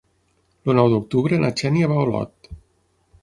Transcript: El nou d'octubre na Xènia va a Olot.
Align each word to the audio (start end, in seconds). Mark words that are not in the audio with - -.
El 0.71 0.77
nou 0.77 0.87
d'octubre 0.93 1.39
na 1.43 1.51
Xènia 1.61 1.91
va 1.93 1.99
a 2.01 2.07
Olot. 2.09 2.53